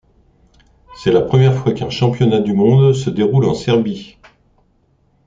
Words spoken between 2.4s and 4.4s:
monde se déroule en Serbie.